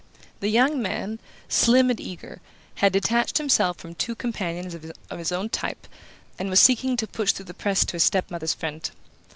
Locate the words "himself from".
3.37-3.93